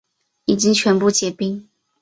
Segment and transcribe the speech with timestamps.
[0.45, 1.69] 已经全部结冰